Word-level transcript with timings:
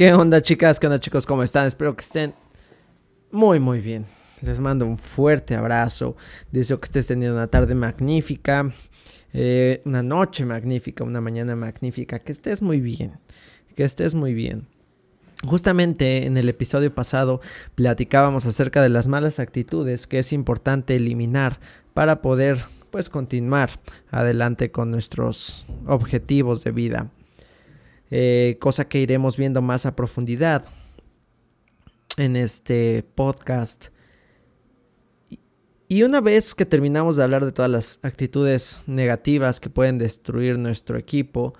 ¿Qué 0.00 0.14
onda 0.14 0.40
chicas? 0.40 0.80
¿Qué 0.80 0.86
onda 0.86 0.98
chicos? 0.98 1.26
¿Cómo 1.26 1.42
están? 1.42 1.66
Espero 1.66 1.94
que 1.94 2.00
estén 2.00 2.32
muy 3.30 3.60
muy 3.60 3.80
bien. 3.80 4.06
Les 4.40 4.58
mando 4.58 4.86
un 4.86 4.96
fuerte 4.96 5.54
abrazo. 5.54 6.16
Deseo 6.50 6.80
que 6.80 6.86
estés 6.86 7.08
teniendo 7.08 7.36
una 7.36 7.48
tarde 7.48 7.74
magnífica, 7.74 8.72
eh, 9.34 9.82
una 9.84 10.02
noche 10.02 10.46
magnífica, 10.46 11.04
una 11.04 11.20
mañana 11.20 11.54
magnífica. 11.54 12.18
Que 12.18 12.32
estés 12.32 12.62
muy 12.62 12.80
bien. 12.80 13.18
Que 13.76 13.84
estés 13.84 14.14
muy 14.14 14.32
bien. 14.32 14.68
Justamente 15.44 16.24
en 16.24 16.38
el 16.38 16.48
episodio 16.48 16.94
pasado 16.94 17.42
platicábamos 17.74 18.46
acerca 18.46 18.82
de 18.82 18.88
las 18.88 19.06
malas 19.06 19.38
actitudes 19.38 20.06
que 20.06 20.20
es 20.20 20.32
importante 20.32 20.96
eliminar 20.96 21.60
para 21.92 22.22
poder 22.22 22.64
pues 22.90 23.10
continuar 23.10 23.68
adelante 24.10 24.70
con 24.70 24.90
nuestros 24.90 25.66
objetivos 25.86 26.64
de 26.64 26.70
vida. 26.70 27.10
Eh, 28.10 28.56
cosa 28.60 28.88
que 28.88 28.98
iremos 28.98 29.36
viendo 29.36 29.62
más 29.62 29.86
a 29.86 29.94
profundidad 29.94 30.64
en 32.16 32.36
este 32.36 33.04
podcast. 33.14 33.86
Y 35.86 36.02
una 36.02 36.20
vez 36.20 36.54
que 36.54 36.66
terminamos 36.66 37.16
de 37.16 37.24
hablar 37.24 37.44
de 37.44 37.52
todas 37.52 37.70
las 37.70 37.98
actitudes 38.02 38.84
negativas 38.86 39.60
que 39.60 39.70
pueden 39.70 39.98
destruir 39.98 40.58
nuestro 40.58 40.98
equipo, 40.98 41.54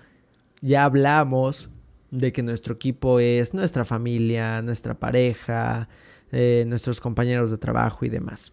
ya 0.60 0.84
hablamos 0.84 1.70
de 2.10 2.32
que 2.32 2.42
nuestro 2.42 2.74
equipo 2.74 3.20
es 3.20 3.54
nuestra 3.54 3.84
familia, 3.84 4.62
nuestra 4.62 4.94
pareja, 4.94 5.88
eh, 6.32 6.64
nuestros 6.66 7.00
compañeros 7.00 7.50
de 7.50 7.58
trabajo 7.58 8.04
y 8.04 8.08
demás. 8.08 8.52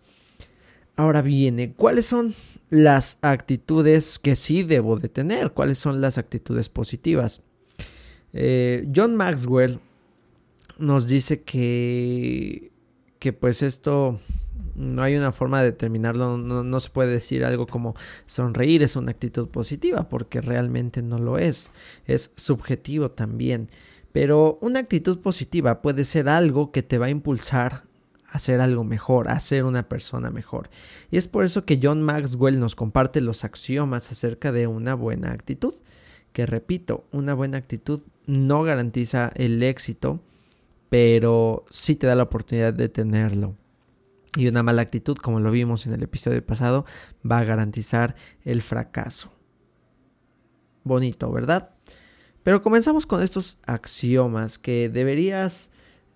Ahora 0.95 1.21
viene, 1.21 1.73
¿cuáles 1.73 2.07
son 2.07 2.33
las 2.69 3.19
actitudes 3.21 4.17
que 4.17 4.35
sí 4.35 4.63
debo 4.63 4.97
de 4.97 5.09
tener? 5.09 5.51
¿Cuáles 5.51 5.77
son 5.77 6.01
las 6.01 6.17
actitudes 6.17 6.69
positivas? 6.69 7.43
Eh, 8.33 8.87
John 8.95 9.15
Maxwell 9.15 9.79
nos 10.77 11.07
dice 11.07 11.41
que, 11.41 12.71
que 13.19 13.33
pues 13.33 13.61
esto 13.61 14.19
no 14.75 15.01
hay 15.01 15.15
una 15.15 15.31
forma 15.31 15.59
de 15.59 15.71
determinarlo, 15.71 16.37
no, 16.37 16.63
no, 16.63 16.79
se 16.79 16.89
puede 16.89 17.11
decir 17.11 17.43
algo 17.43 17.65
como 17.65 17.95
sonreír 18.25 18.83
es 18.83 18.95
una 18.95 19.11
actitud 19.11 19.49
positiva, 19.49 20.07
porque 20.07 20.39
realmente 20.39 21.01
no 21.01 21.17
lo 21.17 21.39
es, 21.39 21.71
es 22.05 22.31
subjetivo 22.35 23.11
también. 23.11 23.69
Pero 24.11 24.57
una 24.61 24.79
actitud 24.79 25.19
positiva 25.19 25.81
puede 25.81 26.05
ser 26.05 26.29
algo 26.29 26.71
que 26.71 26.83
te 26.83 26.97
va 26.97 27.07
a 27.07 27.09
impulsar 27.09 27.83
a 28.29 28.37
hacer 28.37 28.61
algo 28.61 28.83
mejor, 28.83 29.29
a 29.29 29.39
ser 29.39 29.63
una 29.63 29.87
persona 29.89 30.29
mejor. 30.29 30.69
Y 31.11 31.17
es 31.17 31.27
por 31.27 31.43
eso 31.43 31.65
que 31.65 31.79
John 31.81 32.01
Maxwell 32.01 32.59
nos 32.59 32.75
comparte 32.75 33.21
los 33.21 33.43
axiomas 33.43 34.11
acerca 34.11 34.51
de 34.51 34.67
una 34.67 34.95
buena 34.95 35.31
actitud. 35.31 35.75
Que 36.37 36.45
repito, 36.45 37.07
una 37.11 37.33
buena 37.33 37.57
actitud 37.57 38.01
no 38.27 38.61
garantiza 38.61 39.31
el 39.33 39.63
éxito, 39.63 40.21
pero 40.87 41.65
sí 41.71 41.95
te 41.95 42.05
da 42.05 42.13
la 42.13 42.21
oportunidad 42.21 42.75
de 42.75 42.89
tenerlo. 42.89 43.55
Y 44.35 44.47
una 44.47 44.61
mala 44.61 44.83
actitud, 44.83 45.17
como 45.17 45.39
lo 45.39 45.49
vimos 45.49 45.87
en 45.87 45.93
el 45.93 46.03
episodio 46.03 46.45
pasado, 46.45 46.85
va 47.25 47.39
a 47.39 47.43
garantizar 47.43 48.15
el 48.45 48.61
fracaso. 48.61 49.31
Bonito, 50.83 51.31
¿verdad? 51.31 51.71
Pero 52.43 52.61
comenzamos 52.61 53.07
con 53.07 53.23
estos 53.23 53.57
axiomas 53.65 54.59
que 54.59 54.89
deberías 54.89 55.71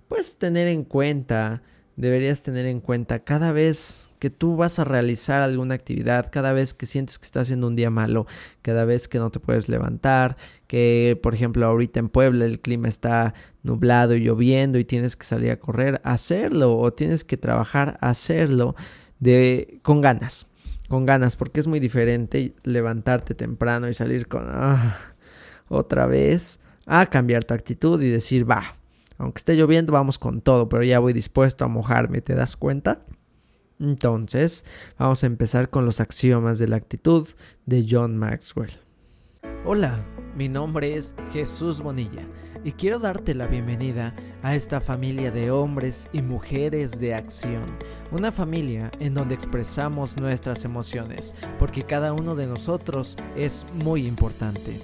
pues 0.08 0.38
tener 0.38 0.68
en 0.68 0.84
cuenta, 0.84 1.64
deberías 1.96 2.44
tener 2.44 2.66
en 2.66 2.80
cuenta 2.80 3.24
cada 3.24 3.52
vez 3.52 4.12
que 4.20 4.30
tú 4.30 4.56
vas 4.56 4.78
a 4.78 4.84
realizar 4.84 5.42
alguna 5.42 5.74
actividad, 5.74 6.30
cada 6.32 6.54
vez 6.54 6.76
que 6.76 6.86
sientes 6.86 7.18
que 7.18 7.26
estás 7.26 7.44
haciendo 7.44 7.68
un 7.68 7.76
día 7.76 7.90
malo, 7.90 8.28
cada 8.62 8.86
vez 8.86 9.08
que 9.08 9.18
no 9.18 9.32
te 9.32 9.40
puedes 9.40 9.68
levantar, 9.68 10.38
que 10.68 11.20
por 11.24 11.34
ejemplo 11.34 11.66
ahorita 11.66 12.00
en 12.00 12.10
Puebla 12.10 12.46
el 12.46 12.60
clima 12.60 12.88
está 12.88 13.34
nublado 13.64 14.16
y 14.16 14.22
lloviendo 14.22 14.78
y 14.78 14.86
tienes 14.86 15.16
que 15.16 15.26
salir 15.26 15.50
a 15.50 15.60
correr, 15.60 16.00
hacerlo 16.04 16.78
o 16.78 16.94
tienes 16.94 17.24
que 17.24 17.38
trabajar, 17.38 17.98
hacerlo 18.00 18.76
de 19.20 19.80
con 19.82 20.02
ganas, 20.02 20.46
con 20.88 21.08
ganas, 21.08 21.36
porque 21.36 21.60
es 21.60 21.68
muy 21.68 21.80
diferente 21.80 22.54
levantarte 22.64 23.34
temprano 23.34 23.90
y 23.90 23.94
salir 23.96 24.28
con 24.28 24.44
ah, 24.48 25.00
otra 25.68 26.06
vez 26.06 26.60
a 26.86 27.08
cambiar 27.08 27.44
tu 27.44 27.54
actitud 27.54 28.02
y 28.02 28.10
decir, 28.10 28.50
va, 28.50 28.76
aunque 29.22 29.38
esté 29.38 29.56
lloviendo, 29.56 29.94
vamos 29.94 30.18
con 30.18 30.42
todo, 30.42 30.68
pero 30.68 30.84
ya 30.84 31.00
voy 31.00 31.14
dispuesto 31.14 31.64
a 31.64 31.68
mojarme, 31.68 32.22
¿te 32.22 32.34
das 32.34 32.58
cuenta? 32.58 33.06
Entonces, 33.80 34.66
vamos 34.98 35.24
a 35.24 35.28
empezar 35.28 35.70
con 35.70 35.86
los 35.86 36.00
axiomas 36.00 36.60
de 36.60 36.68
la 36.68 36.78
actitud 36.78 37.28
de 37.66 37.86
John 37.88 38.18
Maxwell. 38.18 38.72
Hola, 39.64 40.04
mi 40.36 40.50
nombre 40.50 40.96
es 40.96 41.16
Jesús 41.34 41.82
Bonilla 41.82 42.24
y 42.64 42.72
quiero 42.72 43.00
darte 43.00 43.36
la 43.36 43.48
bienvenida 43.48 44.16
a 44.42 44.56
esta 44.56 44.80
familia 44.80 45.32
de 45.32 45.52
hombres 45.52 46.10
y 46.14 46.22
mujeres 46.22 47.00
de 47.00 47.14
acción, 47.14 47.78
una 48.12 48.32
familia 48.32 48.92
en 49.00 49.14
donde 49.14 49.36
expresamos 49.36 50.18
nuestras 50.18 50.66
emociones, 50.66 51.34
porque 51.60 51.84
cada 51.84 52.14
uno 52.14 52.36
de 52.36 52.48
nosotros 52.48 53.18
es 53.36 53.68
muy 53.74 54.08
importante. 54.08 54.80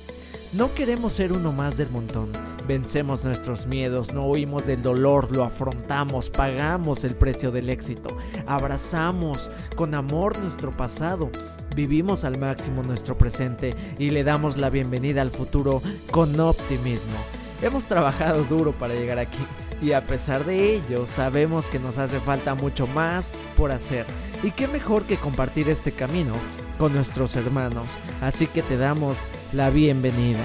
No 0.54 0.74
queremos 0.74 1.12
ser 1.12 1.34
uno 1.34 1.52
más 1.52 1.76
del 1.76 1.90
montón. 1.90 2.32
Vencemos 2.66 3.26
nuestros 3.26 3.68
miedos, 3.68 4.14
no 4.14 4.26
huimos 4.28 4.66
del 4.66 4.82
dolor, 4.82 5.30
lo 5.30 5.44
afrontamos, 5.44 6.30
pagamos 6.30 7.04
el 7.04 7.16
precio 7.16 7.52
del 7.52 7.70
éxito, 7.70 8.18
abrazamos 8.46 9.52
con 9.76 9.94
amor 9.94 10.40
nuestro 10.40 10.72
pasado, 10.72 11.30
vivimos 11.76 12.24
al 12.24 12.38
máximo 12.38 12.82
nuestro 12.82 13.18
presente 13.18 13.76
y 14.00 14.10
le 14.10 14.24
damos 14.24 14.56
la 14.56 14.70
bienvenida 14.70 15.22
al 15.22 15.32
futuro 15.32 15.82
con 16.12 16.40
optimismo. 16.40 17.18
Hemos 17.62 17.84
trabajado 17.86 18.44
duro 18.46 18.72
para 18.72 18.94
llegar 18.94 19.20
aquí 19.20 19.46
y 19.82 19.92
a 19.92 20.06
pesar 20.06 20.46
de 20.46 20.76
ello 20.76 21.08
sabemos 21.08 21.70
que 21.70 21.80
nos 21.80 21.98
hace 21.98 22.22
falta 22.22 22.56
mucho 22.56 22.88
más 22.88 23.34
por 23.58 23.72
hacer. 23.72 24.06
Y 24.44 24.52
qué 24.52 24.68
mejor 24.68 25.04
que 25.04 25.18
compartir 25.18 25.68
este 25.68 25.92
camino 25.92 26.36
con 26.78 26.94
nuestros 26.94 27.36
hermanos, 27.36 27.88
así 28.22 28.48
que 28.48 28.62
te 28.62 28.78
damos 28.78 29.28
la 29.52 29.70
bienvenida. 29.70 30.44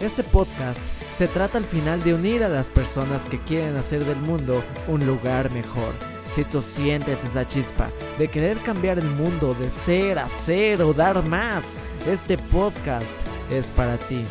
Este 0.00 0.22
podcast 0.22 0.78
se 1.12 1.28
trata 1.28 1.58
al 1.58 1.64
final 1.64 2.02
de 2.02 2.14
unir 2.14 2.42
a 2.42 2.48
las 2.48 2.70
personas 2.70 3.26
que 3.26 3.38
quieren 3.38 3.76
hacer 3.76 4.04
del 4.04 4.16
mundo 4.16 4.64
un 4.88 5.06
lugar 5.06 5.50
mejor. 5.50 5.92
Si 6.32 6.44
tú 6.44 6.60
sientes 6.60 7.22
esa 7.22 7.46
chispa 7.46 7.88
de 8.18 8.28
querer 8.28 8.58
cambiar 8.58 8.98
el 8.98 9.08
mundo, 9.08 9.54
de 9.54 9.70
ser, 9.70 10.18
hacer 10.18 10.82
o 10.82 10.92
dar 10.92 11.22
más, 11.22 11.76
este 12.08 12.36
podcast 12.36 13.14
es 13.50 13.70
para 13.70 13.96
ti. 13.96 14.24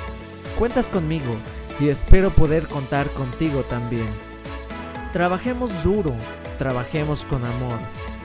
Cuentas 0.57 0.90
conmigo 0.90 1.35
y 1.79 1.88
espero 1.88 2.29
poder 2.29 2.68
contar 2.68 3.07
contigo 3.12 3.62
también. 3.63 4.09
Trabajemos 5.13 5.84
duro, 5.84 6.13
trabajemos 6.63 7.25
con 7.25 7.44
amor 7.44 7.78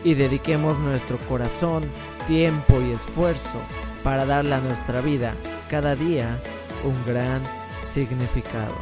y 0.04 0.14
dediquemos 0.14 0.78
nuestro 0.78 1.18
corazón, 1.28 1.82
tiempo 2.28 2.80
y 2.80 2.92
esfuerzo 2.92 3.58
para 4.04 4.26
darle 4.26 4.54
a 4.54 4.60
nuestra 4.60 5.00
vida 5.00 5.34
cada 5.68 5.96
día 5.96 6.38
un 6.84 6.94
gran 7.04 7.42
significado. 7.88 8.76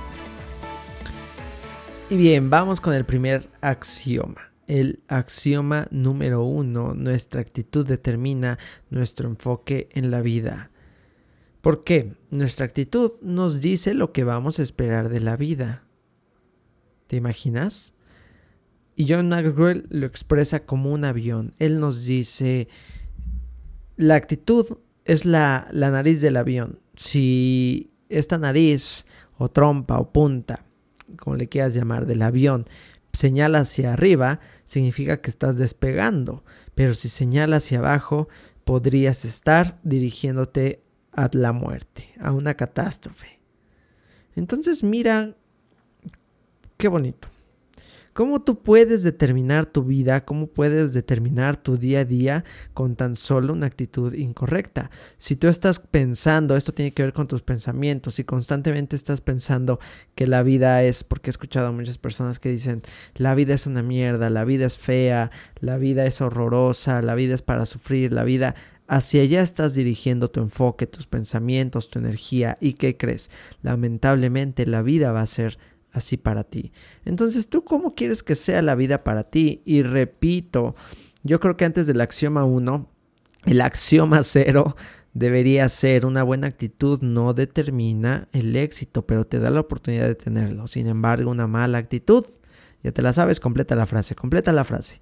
Y 2.11 2.19
bien, 2.19 2.51
vamos 2.51 2.83
con 2.83 2.93
el 2.93 3.07
primer 3.07 3.49
axioma. 3.63 4.53
El 4.67 5.01
axioma 5.09 5.89
número 5.91 6.43
uno, 6.43 6.93
nuestra 6.93 7.41
actitud 7.41 7.87
determina 7.87 8.59
nuestro 8.91 9.27
enfoque 9.27 9.89
en 9.93 10.11
la 10.11 10.21
vida. 10.21 10.71
¿Por 11.63 11.83
qué? 11.83 12.13
Nuestra 12.31 12.67
actitud 12.67 13.13
nos 13.23 13.63
dice 13.63 13.95
lo 13.95 14.13
que 14.13 14.23
vamos 14.23 14.59
a 14.59 14.63
esperar 14.63 15.09
de 15.09 15.21
la 15.21 15.39
vida. 15.39 15.85
¿Te 17.07 17.17
imaginas? 17.17 17.96
Y 18.97 19.07
John 19.09 19.29
Maxwell 19.29 19.87
lo 19.91 20.07
expresa 20.07 20.65
como 20.65 20.91
un 20.93 21.05
avión. 21.05 21.53
Él 21.59 21.79
nos 21.81 22.05
dice, 22.07 22.69
la 23.97 24.15
actitud 24.15 24.79
es 25.05 25.27
la, 25.27 25.69
la 25.71 25.91
nariz 25.91 26.23
del 26.23 26.39
avión. 26.39 26.81
Si 26.97 27.93
esta 28.09 28.39
nariz 28.39 29.07
o 29.37 29.51
trompa 29.51 29.99
o 29.99 30.13
punta, 30.13 30.65
como 31.19 31.37
le 31.37 31.49
quieras 31.49 31.75
llamar, 31.75 32.07
del 32.07 32.23
avión, 32.23 32.65
señala 33.13 33.61
hacia 33.61 33.93
arriba, 33.93 34.41
significa 34.65 35.21
que 35.21 35.29
estás 35.29 35.59
despegando. 35.59 36.43
Pero 36.75 36.95
si 36.95 37.11
señala 37.11 37.57
hacia 37.57 37.81
abajo, 37.81 38.29
podrías 38.65 39.27
estar 39.27 39.79
dirigiéndote 39.85 40.83
a 41.13 41.29
la 41.33 41.53
muerte, 41.53 42.09
a 42.19 42.33
una 42.33 42.55
catástrofe. 42.55 43.41
Entonces 44.35 44.83
mira, 44.83 45.35
qué 46.77 46.89
bonito. 46.89 47.29
¿Cómo 48.17 48.41
tú 48.41 48.63
puedes 48.63 49.03
determinar 49.03 49.67
tu 49.67 49.85
vida? 49.85 50.25
¿Cómo 50.25 50.47
puedes 50.47 50.95
determinar 50.95 51.59
tu 51.59 51.77
día 51.77 52.01
a 52.01 52.05
día 52.07 52.47
con 52.73 52.97
tan 52.97 53.15
solo 53.15 53.53
una 53.53 53.67
actitud 53.67 54.15
incorrecta? 54.15 54.91
Si 55.19 55.37
tú 55.37 55.49
estás 55.49 55.81
pensando, 55.81 56.57
esto 56.57 56.73
tiene 56.73 56.93
que 56.93 57.03
ver 57.03 57.13
con 57.13 57.29
tus 57.29 57.43
pensamientos, 57.43 58.15
si 58.15 58.25
constantemente 58.25 58.97
estás 58.97 59.21
pensando 59.21 59.81
que 60.15 60.27
la 60.27 60.43
vida 60.43 60.83
es, 60.83 61.05
porque 61.05 61.29
he 61.29 61.33
escuchado 61.33 61.67
a 61.67 61.73
muchas 61.73 61.99
personas 61.99 62.41
que 62.41 62.49
dicen, 62.49 62.81
la 63.17 63.35
vida 63.35 63.53
es 63.53 63.67
una 63.67 63.83
mierda, 63.83 64.31
la 64.31 64.47
vida 64.47 64.65
es 64.65 64.79
fea, 64.79 65.31
la 65.61 65.77
vida 65.77 66.07
es 66.07 66.23
horrorosa, 66.23 67.03
la 67.03 67.15
vida 67.15 67.35
es 67.35 67.43
para 67.43 67.67
sufrir, 67.67 68.15
la 68.15 68.25
vida 68.25 68.55
Hacia 68.89 69.23
allá 69.23 69.43
estás 69.43 69.75
dirigiendo 69.75 70.31
tu 70.31 70.41
enfoque, 70.41 70.87
tus 70.87 71.09
pensamientos, 71.09 71.91
tu 71.91 71.99
energía. 71.99 72.57
¿Y 72.61 72.75
qué 72.75 72.97
crees? 72.97 73.33
Lamentablemente 73.61 74.65
la 74.65 74.81
vida 74.81 75.11
va 75.11 75.23
a 75.23 75.27
ser 75.27 75.59
así 75.97 76.17
para 76.17 76.45
ti. 76.45 76.73
Entonces, 77.05 77.49
¿tú 77.49 77.65
cómo 77.65 77.95
quieres 77.95 78.23
que 78.23 78.35
sea 78.35 78.63
la 78.63 78.75
vida 78.75 79.05
para 79.05 79.25
ti? 79.25 79.63
Y 79.65 79.83
repito, 79.83 80.75
yo 81.23 81.41
creo 81.41 81.57
que 81.57 81.65
antes 81.65 81.87
del 81.87 82.01
axioma 82.01 82.45
1, 82.45 82.89
el 83.47 83.61
axioma 83.61 84.23
0 84.23 84.77
debería 85.17 85.67
ser 85.71 86.05
una 86.05 86.23
buena 86.23 86.47
actitud 86.47 87.01
no 87.01 87.33
determina 87.33 88.29
el 88.33 88.55
éxito, 88.55 89.07
pero 89.07 89.27
te 89.27 89.39
da 89.39 89.51
la 89.51 89.61
oportunidad 89.61 90.07
de 90.07 90.15
tenerlo. 90.15 90.67
Sin 90.67 90.87
embargo, 90.89 91.31
una 91.31 91.47
mala 91.47 91.79
actitud, 91.79 92.27
ya 92.83 92.93
te 92.93 93.01
la 93.01 93.15
sabes, 93.15 93.41
completa 93.41 93.75
la 93.75 93.87
frase, 93.87 94.15
completa 94.15 94.53
la 94.53 94.65
frase. 94.65 95.01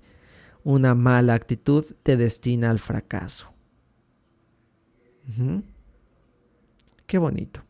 Una 0.62 0.94
mala 0.94 1.35
actitud 1.35 1.85
te 2.02 2.17
destina 2.17 2.70
al 2.70 2.79
fracaso. 2.79 3.52
Qué 7.06 7.19
bonito. 7.19 7.64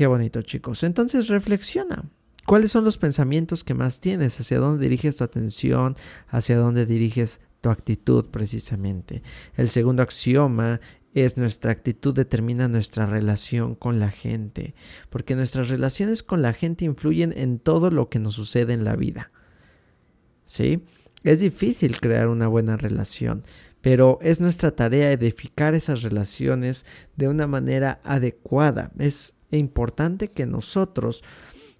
Qué 0.00 0.06
bonito, 0.06 0.40
chicos. 0.40 0.82
Entonces 0.82 1.28
reflexiona. 1.28 2.08
¿Cuáles 2.46 2.72
son 2.72 2.84
los 2.86 2.96
pensamientos 2.96 3.64
que 3.64 3.74
más 3.74 4.00
tienes? 4.00 4.40
¿Hacia 4.40 4.58
dónde 4.58 4.82
diriges 4.82 5.18
tu 5.18 5.24
atención? 5.24 5.94
¿Hacia 6.28 6.56
dónde 6.56 6.86
diriges 6.86 7.42
tu 7.60 7.68
actitud 7.68 8.24
precisamente? 8.30 9.22
El 9.58 9.68
segundo 9.68 10.02
axioma 10.02 10.80
es 11.12 11.36
nuestra 11.36 11.72
actitud 11.72 12.14
determina 12.14 12.66
nuestra 12.66 13.04
relación 13.04 13.74
con 13.74 14.00
la 14.00 14.10
gente, 14.10 14.74
porque 15.10 15.36
nuestras 15.36 15.68
relaciones 15.68 16.22
con 16.22 16.40
la 16.40 16.54
gente 16.54 16.86
influyen 16.86 17.34
en 17.36 17.58
todo 17.58 17.90
lo 17.90 18.08
que 18.08 18.20
nos 18.20 18.32
sucede 18.32 18.72
en 18.72 18.84
la 18.84 18.96
vida. 18.96 19.30
¿Sí? 20.44 20.82
Es 21.24 21.40
difícil 21.40 22.00
crear 22.00 22.28
una 22.28 22.48
buena 22.48 22.78
relación, 22.78 23.42
pero 23.82 24.18
es 24.22 24.40
nuestra 24.40 24.70
tarea 24.70 25.12
edificar 25.12 25.74
esas 25.74 26.00
relaciones 26.00 26.86
de 27.16 27.28
una 27.28 27.46
manera 27.46 28.00
adecuada. 28.02 28.92
Es 28.98 29.34
importante 29.58 30.30
que 30.30 30.46
nosotros 30.46 31.24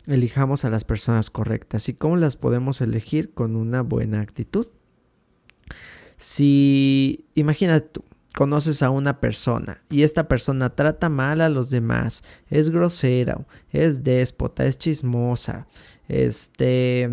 elijamos 0.06 0.64
a 0.64 0.70
las 0.70 0.84
personas 0.84 1.31
correctas 1.31 1.88
y 1.88 1.94
cómo 1.94 2.17
las 2.17 2.37
podemos 2.37 2.81
elegir 2.81 3.32
con 3.32 3.56
una 3.56 3.82
buena 3.82 4.20
actitud. 4.20 4.67
Si 6.17 7.26
imagínate 7.34 7.88
tú, 7.88 8.05
conoces 8.34 8.82
a 8.82 8.90
una 8.90 9.20
persona 9.20 9.78
y 9.88 10.02
esta 10.02 10.28
persona 10.28 10.75
trata 10.75 11.08
mal 11.08 11.40
a 11.40 11.49
los 11.49 11.70
demás, 11.70 12.25
es 12.49 12.70
grosera, 12.70 13.46
es 13.70 14.05
déspota, 14.05 14.64
es 14.66 14.78
chismosa, 14.78 15.66
este, 16.08 17.08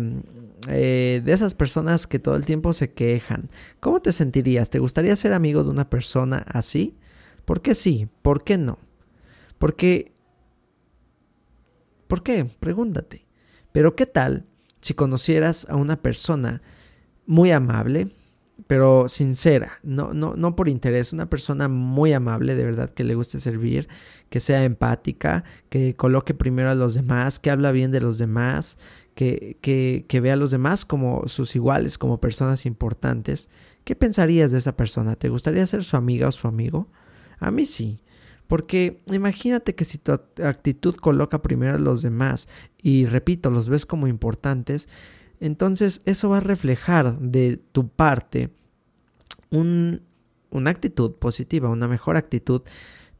eh, 0.68 1.22
de 1.24 1.32
esas 1.32 1.54
personas 1.54 2.06
que 2.06 2.18
todo 2.18 2.36
el 2.36 2.44
tiempo 2.44 2.72
se 2.72 2.92
quejan, 2.92 3.48
¿cómo 3.80 4.00
te 4.00 4.12
sentirías? 4.12 4.70
¿Te 4.70 4.78
gustaría 4.78 5.16
ser 5.16 5.32
amigo 5.32 5.64
de 5.64 5.70
una 5.70 5.88
persona 5.88 6.44
así? 6.48 6.96
¿Por 7.44 7.62
qué 7.62 7.74
sí? 7.74 8.08
¿Por 8.22 8.44
qué 8.44 8.58
no? 8.58 8.78
Porque 9.58 10.12
¿Por 12.08 12.22
qué? 12.22 12.44
Pregúntate. 12.58 13.26
Pero 13.70 13.94
¿qué 13.94 14.06
tal 14.06 14.46
si 14.80 14.94
conocieras 14.94 15.66
a 15.68 15.76
una 15.76 16.02
persona 16.02 16.62
muy 17.26 17.50
amable, 17.50 18.10
pero 18.66 19.08
sincera, 19.08 19.72
no, 19.82 20.12
no, 20.12 20.34
no 20.34 20.56
por 20.56 20.68
interés, 20.68 21.12
una 21.12 21.30
persona 21.30 21.68
muy 21.68 22.12
amable, 22.12 22.54
de 22.54 22.64
verdad, 22.64 22.90
que 22.90 23.04
le 23.04 23.14
guste 23.14 23.38
servir, 23.38 23.88
que 24.30 24.40
sea 24.40 24.64
empática, 24.64 25.44
que 25.68 25.94
coloque 25.94 26.34
primero 26.34 26.70
a 26.70 26.74
los 26.74 26.94
demás, 26.94 27.38
que 27.38 27.50
habla 27.50 27.70
bien 27.70 27.92
de 27.92 28.00
los 28.00 28.18
demás, 28.18 28.78
que, 29.14 29.58
que, 29.60 30.06
que 30.08 30.20
vea 30.20 30.34
a 30.34 30.36
los 30.36 30.50
demás 30.50 30.84
como 30.84 31.28
sus 31.28 31.54
iguales, 31.54 31.98
como 31.98 32.20
personas 32.20 32.66
importantes. 32.66 33.50
¿Qué 33.84 33.94
pensarías 33.94 34.52
de 34.52 34.58
esa 34.58 34.76
persona? 34.76 35.16
¿Te 35.16 35.28
gustaría 35.28 35.66
ser 35.66 35.84
su 35.84 35.96
amiga 35.96 36.28
o 36.28 36.32
su 36.32 36.48
amigo? 36.48 36.88
A 37.38 37.50
mí 37.50 37.66
sí. 37.66 38.00
Porque 38.48 39.02
imagínate 39.06 39.74
que 39.74 39.84
si 39.84 39.98
tu 39.98 40.12
actitud 40.12 40.96
coloca 40.96 41.42
primero 41.42 41.76
a 41.76 41.78
los 41.78 42.02
demás 42.02 42.48
y 42.82 43.04
repito, 43.04 43.50
los 43.50 43.68
ves 43.68 43.84
como 43.86 44.08
importantes, 44.08 44.88
entonces 45.38 46.02
eso 46.06 46.30
va 46.30 46.38
a 46.38 46.40
reflejar 46.40 47.18
de 47.20 47.58
tu 47.58 47.88
parte 47.88 48.50
una 49.50 50.00
actitud 50.70 51.12
positiva, 51.12 51.68
una 51.68 51.88
mejor 51.88 52.16
actitud 52.16 52.62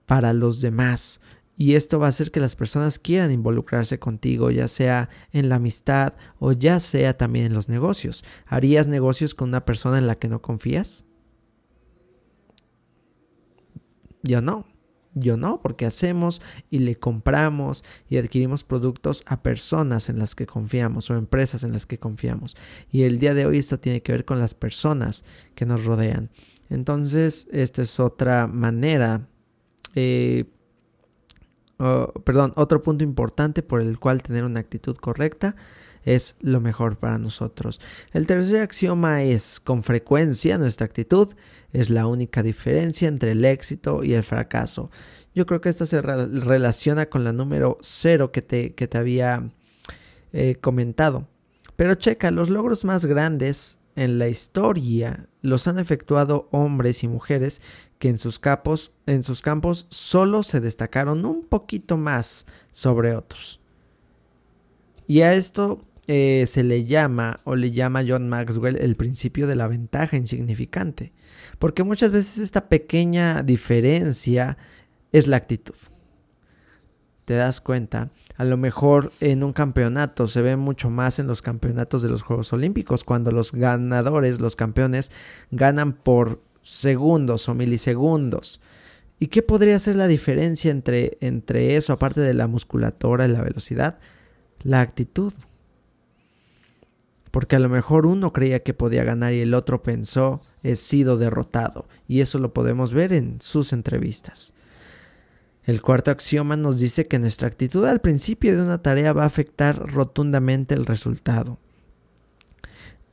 para 0.07 0.33
los 0.33 0.63
demás. 0.63 1.21
Y 1.59 1.75
esto 1.75 1.99
va 1.99 2.07
a 2.07 2.11
hacer 2.11 2.31
que 2.31 2.41
las 2.41 2.57
personas 2.57 2.99
quieran 2.99 3.31
involucrarse 3.31 3.99
contigo, 3.99 4.51
ya 4.51 4.67
sea 4.69 5.11
en 5.33 5.51
la 5.51 5.57
amistad 5.57 6.15
o 6.39 6.53
ya 6.53 6.81
sea 6.81 7.19
también 7.19 7.47
en 7.47 7.55
los 7.55 7.69
negocios. 7.69 8.25
¿Harías 8.47 8.89
negocios 8.89 9.35
con 9.35 9.51
una 9.51 9.65
persona 9.67 9.99
en 9.99 10.07
la 10.07 10.15
que 10.15 10.29
no 10.29 10.41
confías? 10.41 11.05
Yo 14.23 14.41
no. 14.41 14.78
Yo 15.15 15.37
no, 15.37 15.61
porque 15.61 15.87
hacemos 15.87 16.41
y 16.71 16.81
le 16.81 16.97
compramos 16.97 17.85
y 18.09 18.19
adquirimos 18.19 18.65
productos 18.65 19.25
a 19.27 19.43
personas 19.43 20.09
en 20.09 20.19
las 20.19 20.35
que 20.35 20.47
confiamos 20.47 21.11
o 21.11 21.17
empresas 21.17 21.65
en 21.65 21.73
las 21.73 21.87
que 21.87 21.99
confiamos. 21.99 22.57
Y 22.91 23.03
el 23.03 23.19
día 23.19 23.35
de 23.35 23.47
hoy 23.47 23.59
esto 23.59 23.79
tiene 23.81 24.03
que 24.03 24.13
ver 24.13 24.25
con 24.25 24.39
las 24.39 24.55
personas 24.55 25.25
que 25.55 25.67
nos 25.67 25.85
rodean. 25.85 26.31
Entonces, 26.71 27.49
esta 27.53 27.83
es 27.83 27.99
otra 27.99 28.47
manera, 28.47 29.27
eh, 29.95 30.45
perdón, 32.25 32.53
otro 32.57 32.83
punto 32.83 33.05
importante 33.05 33.63
por 33.63 33.81
el 33.81 33.99
cual 33.99 34.23
tener 34.23 34.45
una 34.45 34.61
actitud 34.61 34.97
correcta 34.97 35.57
es 36.05 36.37
lo 36.41 36.61
mejor 36.61 36.97
para 36.97 37.19
nosotros. 37.19 37.81
El 38.13 38.27
tercer 38.27 38.63
axioma 38.63 39.23
es, 39.23 39.61
con 39.61 39.83
frecuencia, 39.83 40.59
nuestra 40.59 40.87
actitud 40.87 41.35
es 41.73 41.91
la 41.91 42.07
única 42.07 42.43
diferencia 42.43 43.09
entre 43.09 43.33
el 43.33 43.45
éxito 43.45 44.05
y 44.05 44.15
el 44.15 44.23
fracaso. 44.23 44.91
Yo 45.35 45.47
creo 45.47 45.61
que 45.61 45.69
esta 45.69 45.87
se 45.87 46.01
relaciona 46.01 47.07
con 47.07 47.25
la 47.25 47.33
número 47.33 47.79
cero 47.81 48.33
que 48.33 48.43
te, 48.43 48.75
que 48.75 48.89
te 48.89 48.99
había 48.99 49.51
eh, 50.33 50.57
comentado. 50.61 51.29
Pero 51.77 51.95
checa, 51.95 52.31
los 52.31 52.51
logros 52.51 52.85
más 52.85 53.07
grandes 53.07 53.79
en 53.95 54.19
la 54.19 54.29
historia 54.29 55.29
los 55.43 55.67
han 55.69 55.79
efectuado 55.79 56.49
hombres 56.51 57.03
y 57.03 57.09
mujeres 57.09 57.61
que 57.99 58.09
en 58.09 58.19
sus, 58.19 58.39
capos, 58.39 58.93
en 59.07 59.23
sus 59.23 59.43
campos 59.43 59.87
solo 59.91 60.43
se 60.43 60.61
destacaron 60.61 61.25
un 61.25 61.45
poquito 61.45 61.97
más 61.97 62.47
sobre 62.71 63.15
otros. 63.15 63.61
Y 65.07 65.23
a 65.23 65.35
esto 65.35 65.85
eh, 66.11 66.45
se 66.47 66.65
le 66.65 66.87
llama 66.87 67.39
o 67.45 67.55
le 67.55 67.71
llama 67.71 68.03
John 68.07 68.31
Maxwell 68.31 68.77
el 68.77 68.97
principio 68.97 69.47
de 69.47 69.57
la 69.57 69.69
ventaja 69.69 70.17
insignificante. 70.17 71.13
Porque 71.59 71.85
muchas 71.85 72.13
veces 72.13 72.39
esta 72.39 72.71
pequeña 72.71 73.43
diferencia 73.43 74.57
es 75.13 75.27
la 75.27 75.37
actitud. 75.37 75.75
¿Te 77.27 77.35
das 77.35 77.61
cuenta? 77.61 78.11
A 78.39 78.45
lo 78.45 78.57
mejor 78.57 79.13
en 79.21 79.45
un 79.45 79.53
campeonato 79.53 80.27
se 80.27 80.41
ve 80.41 80.57
mucho 80.57 80.89
más 80.89 81.19
en 81.19 81.27
los 81.27 81.43
campeonatos 81.43 82.01
de 82.01 82.09
los 82.09 82.23
Juegos 82.23 82.55
Olímpicos, 82.55 83.05
cuando 83.05 83.31
los 83.31 83.53
ganadores, 83.53 84.41
los 84.41 84.57
campeones, 84.57 85.13
ganan 85.51 85.93
por 85.93 86.41
segundos 86.63 87.51
o 87.51 87.55
milisegundos. 87.55 88.63
¿Y 89.19 89.27
qué 89.27 89.43
podría 89.43 89.79
ser 89.79 89.97
la 89.97 90.07
diferencia 90.07 90.71
entre, 90.71 91.19
entre 91.21 91.77
eso, 91.77 91.93
aparte 91.93 92.23
de 92.23 92.33
la 92.33 92.47
musculatura 92.47 93.27
y 93.27 93.33
la 93.33 93.43
velocidad? 93.43 93.99
La 94.63 94.81
actitud 94.81 95.35
porque 97.39 97.55
a 97.55 97.61
lo 97.61 97.69
mejor 97.69 98.05
uno 98.05 98.33
creía 98.33 98.65
que 98.65 98.75
podía 98.75 99.05
ganar 99.05 99.33
y 99.33 99.43
el 99.43 99.55
otro 99.55 99.81
pensó 99.81 100.41
he 100.65 100.75
sido 100.75 101.19
derrotado, 101.19 101.87
y 102.09 102.21
eso 102.21 102.41
lo 102.41 102.53
podemos 102.53 102.93
ver 102.93 103.13
en 103.13 103.41
sus 103.41 103.73
entrevistas. 103.73 104.55
El 105.63 105.81
cuarto 105.81 106.11
axioma 106.11 106.57
nos 106.57 106.81
dice 106.81 107.07
que 107.07 107.21
nuestra 107.21 107.47
actitud 107.47 107.85
al 107.85 108.01
principio 108.01 108.57
de 108.57 108.63
una 108.63 108.83
tarea 108.83 109.13
va 109.13 109.23
a 109.23 109.27
afectar 109.27 109.79
rotundamente 109.79 110.75
el 110.75 110.85
resultado. 110.85 111.61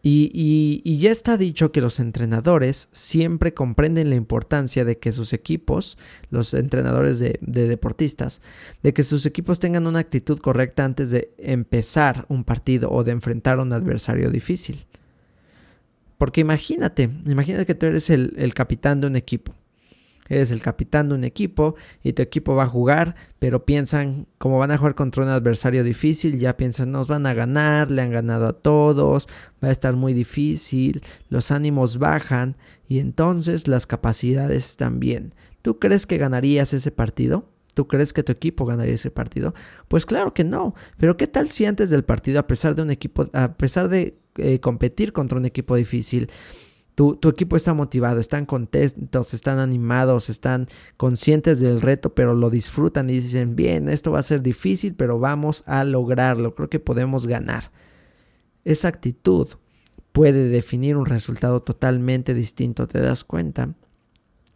Y, 0.07 0.99
ya 0.99 1.09
está 1.09 1.35
dicho 1.35 1.71
que 1.71 1.81
los 1.81 1.99
entrenadores 1.99 2.89
siempre 2.91 3.55
comprenden 3.55 4.11
la 4.11 4.15
importancia 4.15 4.85
de 4.85 4.99
que 4.99 5.11
sus 5.11 5.33
equipos, 5.33 5.97
los 6.29 6.53
entrenadores 6.53 7.17
de, 7.17 7.39
de, 7.41 7.67
deportistas, 7.67 8.43
de 8.83 8.93
que 8.93 9.01
sus 9.01 9.25
equipos 9.25 9.59
tengan 9.59 9.87
una 9.87 9.97
actitud 9.97 10.37
correcta 10.37 10.85
antes 10.85 11.09
de 11.09 11.33
empezar 11.39 12.27
un 12.29 12.43
partido 12.43 12.91
o 12.91 13.03
de 13.03 13.13
enfrentar 13.13 13.57
a 13.57 13.63
un 13.63 13.73
adversario 13.73 14.29
difícil. 14.29 14.85
Porque 16.19 16.41
imagínate, 16.41 17.09
imagínate 17.25 17.65
que 17.65 17.73
tú 17.73 17.87
eres 17.87 18.11
el 18.11 18.53
capitán 18.53 19.01
de 19.01 19.07
un 19.07 19.15
equipo 19.15 19.55
Eres 20.27 20.49
el 20.51 20.61
capitán 20.61 21.09
de 21.09 21.15
un 21.15 21.23
equipo 21.23 21.75
y 22.03 22.13
tu 22.13 22.21
equipo 22.21 22.55
va 22.55 22.63
a 22.63 22.67
jugar, 22.67 23.15
pero 23.37 23.65
piensan, 23.65 24.27
como 24.37 24.57
van 24.57 24.71
a 24.71 24.77
jugar 24.77 24.95
contra 24.95 25.23
un 25.23 25.29
adversario 25.29 25.83
difícil, 25.83 26.39
ya 26.39 26.57
piensan, 26.57 26.91
nos 26.91 27.07
van 27.07 27.27
a 27.27 27.33
ganar, 27.33 27.91
le 27.91 28.01
han 28.01 28.11
ganado 28.11 28.47
a 28.47 28.53
todos, 28.53 29.27
va 29.63 29.67
a 29.67 29.71
estar 29.71 29.95
muy 29.95 30.13
difícil, 30.13 31.03
los 31.29 31.51
ánimos 31.51 31.99
bajan 31.99 32.57
y 32.87 32.99
entonces 32.99 33.67
las 33.67 33.85
capacidades 33.85 34.77
también. 34.77 35.35
¿Tú 35.61 35.79
crees 35.79 36.07
que 36.07 36.17
ganarías 36.17 36.73
ese 36.73 36.91
partido? 36.91 37.49
¿Tú 37.75 37.87
crees 37.87 38.13
que 38.13 38.23
tu 38.23 38.31
equipo 38.31 38.65
ganaría 38.65 38.95
ese 38.95 39.11
partido? 39.11 39.53
Pues 39.87 40.05
claro 40.05 40.33
que 40.33 40.43
no. 40.43 40.73
Pero 40.97 41.17
¿qué 41.17 41.27
tal 41.27 41.49
si 41.49 41.65
antes 41.65 41.89
del 41.89 42.03
partido, 42.03 42.39
a 42.39 42.47
pesar 42.47 42.73
de 42.73 42.81
un 42.81 42.89
equipo, 42.89 43.25
a 43.33 43.53
pesar 43.53 43.89
de 43.89 44.17
eh, 44.37 44.59
competir 44.59 45.13
contra 45.13 45.37
un 45.37 45.45
equipo 45.45 45.75
difícil, 45.75 46.29
Tu, 46.95 47.19
equipo 47.27 47.57
está 47.57 47.73
motivado, 47.73 48.21
están 48.21 48.45
contentos, 48.45 49.33
están 49.33 49.59
animados, 49.59 50.29
están 50.29 50.67
conscientes 50.95 51.59
del 51.59 51.81
reto, 51.81 52.15
pero 52.15 52.33
lo 52.33 52.49
disfrutan 52.49 53.09
y 53.09 53.13
dicen, 53.13 53.55
bien, 53.57 53.89
esto 53.89 54.13
va 54.13 54.19
a 54.19 54.23
ser 54.23 54.41
difícil, 54.41 54.95
pero 54.95 55.19
vamos 55.19 55.63
a 55.67 55.83
lograrlo, 55.83 56.55
creo 56.55 56.69
que 56.69 56.79
podemos 56.79 57.27
ganar. 57.27 57.71
Esa 58.63 58.87
actitud 58.87 59.49
puede 60.13 60.47
definir 60.47 60.95
un 60.95 61.05
resultado 61.05 61.61
totalmente 61.61 62.33
distinto, 62.33 62.87
¿te 62.87 62.99
das 62.99 63.25
cuenta? 63.25 63.75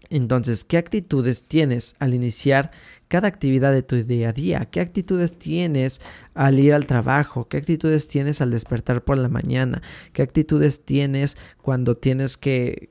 Entonces, 0.10 0.63
¿qué 0.63 0.78
actitudes 0.78 1.44
tienes 1.44 1.96
al 2.00 2.13
iniciar 2.13 2.72
cada 3.08 3.28
actividad 3.28 3.72
de 3.72 3.84
tu 3.84 3.96
día 3.96 4.30
a 4.30 4.34
día? 4.34 4.66
¿Qué 4.66 4.80
actitudes 4.80 5.38
tienes 5.38 6.01
al 6.34 6.60
ir 6.60 6.74
al 6.74 6.88
trabajo? 6.88 7.48
¿Qué 7.48 7.58
actitudes 7.58 8.08
tienes 8.08 8.42
al 8.42 8.50
despertar 8.50 9.04
por 9.04 9.20
la 9.20 9.30
mañana? 9.30 9.84
¿Qué 10.13 10.24
actitudes 10.24 10.84
tienes 10.84 11.38
cuando 11.62 11.96
tienes 11.96 12.38
que, 12.38 12.89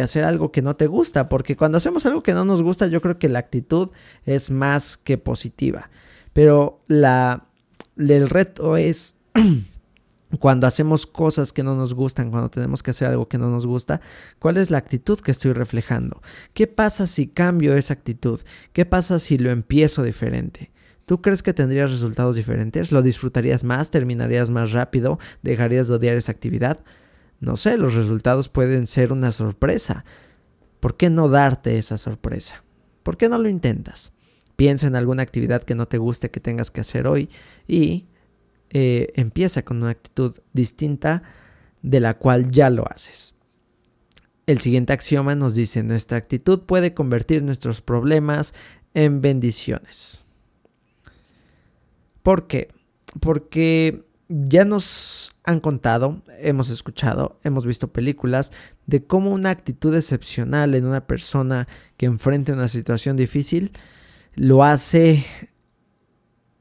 hacer 0.00 0.24
algo 0.24 0.52
que 0.52 0.62
no 0.62 0.76
te 0.76 0.86
gusta? 0.86 1.28
Porque 1.28 1.56
cuando 1.56 1.78
hacemos 1.78 2.06
algo 2.06 2.22
que 2.22 2.34
no 2.34 2.44
nos 2.44 2.62
gusta, 2.62 2.86
yo 2.86 3.00
creo 3.00 3.18
que 3.18 3.28
la 3.28 3.40
actitud 3.40 3.90
es 4.24 4.52
más 4.52 4.96
que 4.96 5.18
positiva. 5.18 5.90
Pero 6.32 6.80
el 6.88 8.28
reto 8.28 8.76
es 8.76 9.18
cuando 10.38 10.66
hacemos 10.66 11.06
cosas 11.06 11.52
que 11.52 11.62
no 11.62 11.74
nos 11.74 11.94
gustan, 11.94 12.30
cuando 12.30 12.50
tenemos 12.50 12.82
que 12.82 12.92
hacer 12.92 13.08
algo 13.08 13.28
que 13.28 13.38
no 13.38 13.50
nos 13.50 13.66
gusta, 13.66 14.00
¿cuál 14.38 14.58
es 14.58 14.70
la 14.70 14.78
actitud 14.78 15.18
que 15.20 15.30
estoy 15.30 15.52
reflejando? 15.52 16.22
¿Qué 16.54 16.66
pasa 16.66 17.06
si 17.06 17.26
cambio 17.26 17.76
esa 17.76 17.94
actitud? 17.94 18.40
¿Qué 18.72 18.86
pasa 18.86 19.18
si 19.18 19.38
lo 19.38 19.50
empiezo 19.50 20.02
diferente? 20.02 20.70
¿Tú 21.04 21.20
crees 21.20 21.42
que 21.42 21.52
tendrías 21.52 21.90
resultados 21.90 22.36
diferentes? 22.36 22.92
¿Lo 22.92 23.02
disfrutarías 23.02 23.64
más? 23.64 23.90
¿Terminarías 23.90 24.50
más 24.50 24.70
rápido? 24.70 25.18
¿Dejarías 25.42 25.88
de 25.88 25.94
odiar 25.94 26.14
esa 26.14 26.30
actividad? 26.30 26.84
No 27.40 27.56
sé, 27.56 27.76
los 27.76 27.94
resultados 27.94 28.48
pueden 28.48 28.86
ser 28.86 29.12
una 29.12 29.32
sorpresa. 29.32 30.04
¿Por 30.78 30.96
qué 30.96 31.10
no 31.10 31.28
darte 31.28 31.78
esa 31.78 31.98
sorpresa? 31.98 32.62
¿Por 33.02 33.16
qué 33.16 33.28
no 33.28 33.38
lo 33.38 33.48
intentas? 33.48 34.12
Piensa 34.54 34.86
en 34.86 34.94
alguna 34.94 35.22
actividad 35.22 35.64
que 35.64 35.74
no 35.74 35.88
te 35.88 35.98
guste 35.98 36.30
que 36.30 36.38
tengas 36.38 36.70
que 36.70 36.82
hacer 36.82 37.08
hoy 37.08 37.28
y 37.66 38.06
eh, 38.70 39.12
empieza 39.16 39.64
con 39.64 39.78
una 39.78 39.90
actitud 39.90 40.36
distinta 40.52 41.22
de 41.82 42.00
la 42.00 42.14
cual 42.14 42.50
ya 42.50 42.70
lo 42.70 42.90
haces. 42.90 43.34
El 44.46 44.60
siguiente 44.60 44.92
axioma 44.92 45.34
nos 45.34 45.54
dice, 45.54 45.82
nuestra 45.82 46.18
actitud 46.18 46.60
puede 46.60 46.94
convertir 46.94 47.42
nuestros 47.42 47.82
problemas 47.82 48.54
en 48.94 49.20
bendiciones. 49.20 50.24
¿Por 52.22 52.46
qué? 52.46 52.68
Porque 53.20 54.04
ya 54.28 54.64
nos 54.64 55.32
han 55.42 55.60
contado, 55.60 56.22
hemos 56.38 56.70
escuchado, 56.70 57.40
hemos 57.42 57.66
visto 57.66 57.92
películas 57.92 58.52
de 58.86 59.04
cómo 59.04 59.30
una 59.30 59.50
actitud 59.50 59.94
excepcional 59.96 60.74
en 60.74 60.86
una 60.86 61.06
persona 61.06 61.66
que 61.96 62.06
enfrenta 62.06 62.52
una 62.52 62.68
situación 62.68 63.16
difícil 63.16 63.72
lo 64.34 64.62
hace 64.62 65.24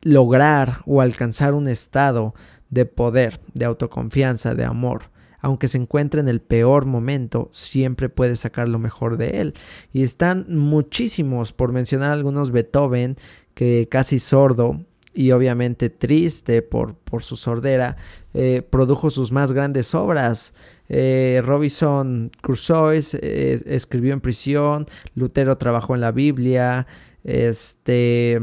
lograr 0.02 0.82
o 0.86 1.02
alcanzar 1.02 1.54
un 1.54 1.68
estado 1.68 2.34
de 2.70 2.86
poder, 2.86 3.40
de 3.54 3.66
autoconfianza, 3.66 4.56
de 4.56 4.66
amor. 4.66 5.04
Aunque 5.42 5.70
se 5.70 5.78
encuentre 5.78 6.20
en 6.20 6.28
el 6.28 6.42
peor 6.42 6.86
momento, 6.86 7.50
siempre 7.54 8.10
puede 8.10 8.36
sacar 8.36 8.68
lo 8.68 8.78
mejor 8.78 9.18
de 9.18 9.42
él. 9.42 9.54
Y 9.94 10.04
están 10.04 10.46
muchísimos, 10.50 11.54
por 11.54 11.72
mencionar 11.72 12.12
algunos, 12.12 12.52
Beethoven, 12.52 13.16
que 13.54 13.88
casi 13.90 14.20
sordo 14.20 14.82
y 15.14 15.32
obviamente 15.32 15.90
triste 15.90 16.62
por, 16.62 16.96
por 16.96 17.24
su 17.24 17.36
sordera, 17.36 17.98
eh, 18.34 18.62
produjo 18.70 19.10
sus 19.10 19.32
más 19.32 19.54
grandes 19.54 19.96
obras. 19.96 20.54
Eh, 20.88 21.42
Robinson 21.44 22.32
Crusoe 22.42 22.98
escribió 22.98 24.14
en 24.14 24.22
prisión, 24.22 24.86
Lutero 25.16 25.58
trabajó 25.58 25.96
en 25.96 26.02
la 26.02 26.12
Biblia, 26.12 26.86
este 27.24 28.40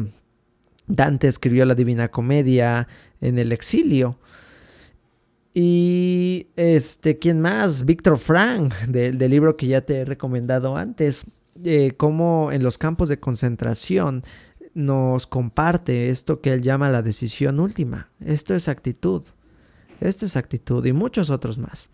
Dante 0.87 1.29
escribió 1.29 1.65
la 1.65 1.75
Divina 1.75 2.09
Comedia 2.09 2.89
en 3.21 3.39
el 3.39 3.53
exilio. 3.53 4.19
Y 5.55 6.49
este, 6.57 7.19
¿quién 7.19 7.41
más? 7.41 7.85
Víctor 7.87 8.19
Frank, 8.19 8.75
del 8.89 9.31
libro 9.31 9.57
que 9.57 9.67
ya 9.69 9.81
te 9.81 10.01
he 10.01 10.05
recomendado 10.05 10.77
antes, 10.77 11.25
eh, 11.65 11.93
cómo 11.97 12.53
en 12.53 12.63
los 12.63 12.77
campos 12.77 13.09
de 13.09 13.19
concentración 13.19 14.23
nos 14.75 15.27
comparte 15.27 16.11
esto 16.11 16.43
que 16.43 16.53
él 16.53 16.61
llama 16.61 16.91
la 16.91 17.01
decisión 17.01 17.61
última. 17.61 18.11
Esto 18.21 18.55
es 18.55 18.69
actitud. 18.69 19.23
Esto 20.01 20.27
es 20.27 20.37
actitud 20.37 20.85
y 20.85 20.93
muchos 20.93 21.31
otros 21.31 21.57
más. 21.57 21.89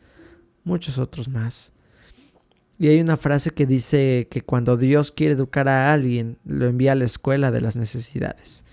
Muchos 0.64 0.99
otros 0.99 1.28
más. 1.28 1.72
Y 2.78 2.88
hay 2.88 3.00
una 3.00 3.16
frase 3.16 3.50
que 3.50 3.66
dice 3.66 4.26
que 4.28 4.42
cuando 4.42 4.76
Dios 4.76 5.12
quiere 5.12 5.34
educar 5.34 5.68
a 5.68 5.92
alguien, 5.92 6.38
lo 6.44 6.66
envía 6.66 6.92
a 6.92 6.96
la 6.96 7.04
escuela 7.04 7.52
de 7.52 7.61
las 7.61 7.76
necesidades. 7.76 8.64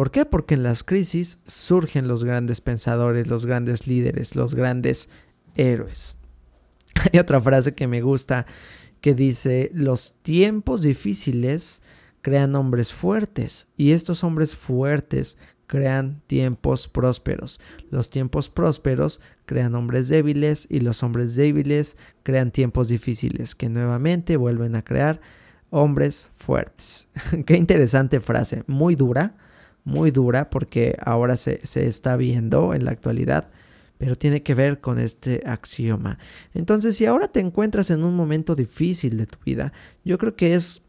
¿Por 0.00 0.10
qué? 0.10 0.24
Porque 0.24 0.54
en 0.54 0.62
las 0.62 0.82
crisis 0.82 1.40
surgen 1.46 2.08
los 2.08 2.24
grandes 2.24 2.62
pensadores, 2.62 3.26
los 3.28 3.44
grandes 3.44 3.86
líderes, 3.86 4.34
los 4.34 4.54
grandes 4.54 5.10
héroes. 5.56 6.16
Hay 7.12 7.20
otra 7.20 7.38
frase 7.38 7.74
que 7.74 7.86
me 7.86 8.00
gusta 8.00 8.46
que 9.02 9.12
dice, 9.12 9.70
los 9.74 10.14
tiempos 10.22 10.80
difíciles 10.80 11.82
crean 12.22 12.54
hombres 12.54 12.94
fuertes 12.94 13.68
y 13.76 13.92
estos 13.92 14.24
hombres 14.24 14.56
fuertes 14.56 15.36
crean 15.66 16.22
tiempos 16.26 16.88
prósperos. 16.88 17.60
Los 17.90 18.08
tiempos 18.08 18.48
prósperos 18.48 19.20
crean 19.44 19.74
hombres 19.74 20.08
débiles 20.08 20.66
y 20.70 20.80
los 20.80 21.02
hombres 21.02 21.36
débiles 21.36 21.98
crean 22.22 22.52
tiempos 22.52 22.88
difíciles 22.88 23.54
que 23.54 23.68
nuevamente 23.68 24.38
vuelven 24.38 24.76
a 24.76 24.82
crear 24.82 25.20
hombres 25.68 26.30
fuertes. 26.38 27.06
Qué 27.44 27.58
interesante 27.58 28.20
frase, 28.20 28.64
muy 28.66 28.96
dura, 28.96 29.36
muy 29.84 30.10
dura 30.10 30.50
porque 30.50 30.96
ahora 31.04 31.36
se, 31.36 31.60
está 31.62 32.16
viendo 32.16 32.74
en 32.74 32.84
la 32.84 32.92
actualidad, 32.92 33.48
pero 33.98 34.16
tiene 34.16 34.42
que 34.42 34.54
ver 34.54 34.80
con 34.80 34.98
este 34.98 35.42
axioma. 35.46 36.18
Entonces, 36.54 36.96
si 36.96 37.06
ahora 37.06 37.28
te 37.28 37.40
encuentras 37.40 37.90
en 37.90 38.04
un 38.04 38.14
momento 38.14 38.54
difícil 38.54 39.16
de 39.16 39.26
tu 39.26 39.38
vida, 39.44 39.72
yo 40.04 40.18
creo 40.18 40.36
que 40.36 40.54
es 40.54 40.82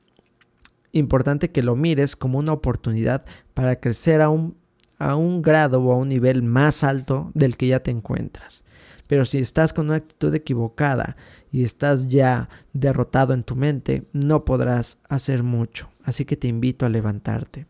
importante 0.91 1.51
que 1.51 1.63
lo 1.63 1.75
mires 1.75 2.15
como 2.15 2.39
una 2.39 2.53
oportunidad 2.53 3.25
para 3.53 3.79
crecer 3.79 4.21
a 4.21 4.29
un, 4.29 4.55
a 4.97 5.15
un 5.15 5.41
grado 5.41 5.81
o 5.81 5.91
a 5.93 5.97
un 5.97 6.09
nivel 6.09 6.43
más 6.43 6.83
alto 6.83 7.31
del 7.33 7.57
que 7.57 7.67
ya 7.67 7.81
te 7.81 7.91
encuentras. 7.91 8.65
Pero 9.07 9.25
si 9.25 9.39
estás 9.39 9.73
con 9.73 9.87
una 9.87 9.97
actitud 9.97 10.33
equivocada 10.33 11.17
y 11.51 11.63
estás 11.63 12.07
ya 12.07 12.47
derrotado 12.71 13.33
en 13.33 13.43
tu 13.43 13.57
mente, 13.57 14.03
no 14.13 14.45
podrás 14.45 14.99
hacer 15.09 15.43
mucho. 15.43 15.89
Así 16.03 16.23
que 16.23 16.37
te 16.37 16.47
invito 16.47 16.85
a 16.85 16.89
levantarte. 16.89 17.65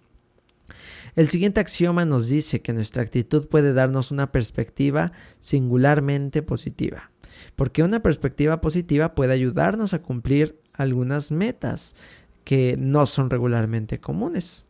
El 1.15 1.27
siguiente 1.27 1.59
axioma 1.59 2.05
nos 2.05 2.29
dice 2.29 2.61
que 2.61 2.73
nuestra 2.73 3.03
actitud 3.03 3.47
puede 3.47 3.73
darnos 3.73 4.11
una 4.11 4.31
perspectiva 4.31 5.11
singularmente 5.39 6.41
positiva, 6.41 7.11
porque 7.55 7.83
una 7.83 8.01
perspectiva 8.01 8.61
positiva 8.61 9.13
puede 9.13 9.33
ayudarnos 9.33 9.93
a 9.93 10.01
cumplir 10.01 10.59
algunas 10.73 11.31
metas 11.31 11.95
que 12.43 12.75
no 12.77 13.05
son 13.05 13.29
regularmente 13.29 13.99
comunes. 13.99 14.67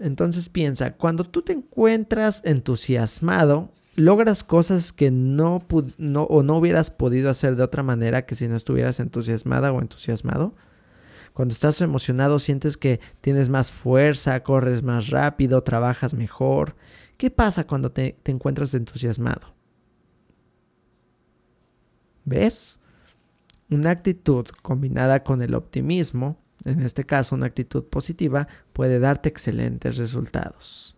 Entonces 0.00 0.48
piensa, 0.48 0.92
cuando 0.92 1.24
tú 1.24 1.42
te 1.42 1.52
encuentras 1.52 2.44
entusiasmado, 2.44 3.72
logras 3.96 4.44
cosas 4.44 4.92
que 4.92 5.10
no, 5.10 5.66
o 5.68 6.42
no 6.42 6.56
hubieras 6.56 6.90
podido 6.92 7.30
hacer 7.30 7.56
de 7.56 7.64
otra 7.64 7.82
manera 7.82 8.24
que 8.24 8.36
si 8.36 8.46
no 8.46 8.54
estuvieras 8.54 9.00
entusiasmada 9.00 9.72
o 9.72 9.80
entusiasmado. 9.80 10.54
Cuando 11.38 11.52
estás 11.52 11.80
emocionado 11.82 12.40
sientes 12.40 12.76
que 12.76 12.98
tienes 13.20 13.48
más 13.48 13.70
fuerza, 13.70 14.42
corres 14.42 14.82
más 14.82 15.06
rápido, 15.10 15.62
trabajas 15.62 16.12
mejor. 16.12 16.74
¿Qué 17.16 17.30
pasa 17.30 17.64
cuando 17.64 17.92
te, 17.92 18.18
encuentras 18.24 18.74
entusiasmado? 18.74 19.54
¿Ves? 22.24 22.80
Una 23.70 23.90
actitud 23.90 24.46
combinada 24.62 25.22
con 25.22 25.40
el 25.40 25.54
optimismo, 25.54 26.42
en 26.64 26.82
este 26.82 27.04
caso 27.04 27.36
una 27.36 27.46
actitud 27.46 27.84
positiva, 27.84 28.48
puede 28.72 28.98
darte 28.98 29.28
excelentes 29.28 29.96
resultados. 29.96 30.97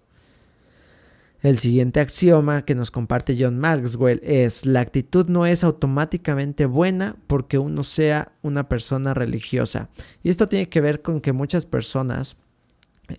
El 1.42 1.58
siguiente 1.58 2.00
axioma 2.00 2.66
que 2.66 2.74
nos 2.74 2.90
comparte 2.90 3.36
John 3.38 3.58
Maxwell 3.58 4.20
es 4.22 4.66
la 4.66 4.80
actitud 4.80 5.26
no 5.26 5.46
es 5.46 5.64
automáticamente 5.64 6.66
buena 6.66 7.16
porque 7.26 7.56
uno 7.56 7.82
sea 7.82 8.32
una 8.42 8.68
persona 8.68 9.14
religiosa. 9.14 9.88
Y 10.22 10.28
esto 10.28 10.48
tiene 10.48 10.68
que 10.68 10.82
ver 10.82 11.00
con 11.00 11.20
que 11.20 11.32
muchas 11.32 11.64
personas, 11.64 12.36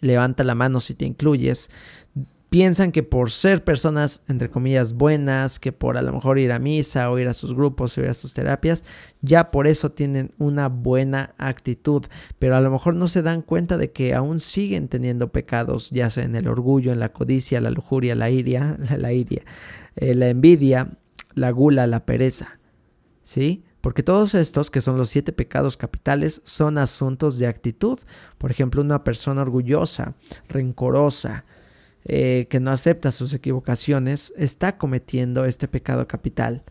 levanta 0.02 0.44
la 0.44 0.54
mano 0.54 0.80
si 0.82 0.94
te 0.94 1.06
incluyes, 1.06 1.72
piensan 2.52 2.92
que 2.92 3.02
por 3.02 3.32
ser 3.32 3.64
personas, 3.64 4.26
entre 4.28 4.50
comillas, 4.50 4.92
buenas, 4.92 5.58
que 5.58 5.72
por 5.72 5.98
a 5.98 6.02
lo 6.02 6.12
mejor 6.12 6.38
ir 6.38 6.52
a 6.52 6.60
misa 6.60 7.10
o 7.10 7.18
ir 7.18 7.30
a 7.30 7.34
sus 7.34 7.56
grupos 7.56 7.98
o 7.98 8.02
ir 8.02 8.10
a 8.10 8.14
sus 8.14 8.34
terapias, 8.34 8.84
ya 9.22 9.52
por 9.52 9.68
eso 9.68 9.94
tienen 9.94 10.34
una 10.38 10.68
buena 10.68 11.34
actitud, 11.38 12.08
pero 12.40 12.58
a 12.58 12.60
lo 12.60 12.70
mejor 12.70 12.96
no 12.96 13.08
se 13.08 13.22
dan 13.22 13.42
cuenta 13.42 13.78
de 13.78 13.94
que 13.94 14.14
aún 14.14 14.42
siguen 14.42 14.90
teniendo 14.90 15.32
pecados, 15.32 15.92
ya 15.92 16.10
sea 16.10 16.26
en 16.26 16.36
el 16.36 16.50
orgullo, 16.50 16.92
en 16.92 17.00
la 17.00 17.14
codicia, 17.14 17.62
la 17.62 17.72
lujuria, 17.72 18.16
la 18.16 18.30
iria, 18.30 18.78
la, 18.98 19.14
iria, 19.14 19.44
eh, 19.96 20.14
la 20.14 20.28
envidia, 20.28 20.90
la 21.34 21.52
gula, 21.52 21.88
la 21.88 22.06
pereza. 22.06 22.60
¿Sí? 23.24 23.64
Porque 23.80 24.04
todos 24.04 24.36
estos, 24.36 24.70
que 24.70 24.82
son 24.82 24.98
los 24.98 25.10
siete 25.10 25.32
pecados 25.32 25.78
capitales, 25.78 26.42
son 26.44 26.78
asuntos 26.78 27.40
de 27.40 27.48
actitud. 27.48 27.98
Por 28.38 28.52
ejemplo, 28.52 28.82
una 28.82 29.06
persona 29.06 29.42
orgullosa, 29.42 30.16
rencorosa, 30.50 31.46
eh, 32.06 32.48
que 32.50 32.60
no 32.60 32.72
acepta 32.72 33.12
sus 33.12 33.34
equivocaciones, 33.34 34.34
está 34.38 34.78
cometiendo 34.78 35.46
este 35.46 35.68
pecado 35.68 36.08
capital. 36.08 36.64